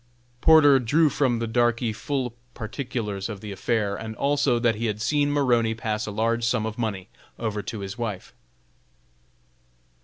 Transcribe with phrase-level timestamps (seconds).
[0.41, 4.99] Porter drew from the darkey full particulars of the affair, and also that he had
[4.99, 8.33] seen Maroney pass a large sum of money over to his wife.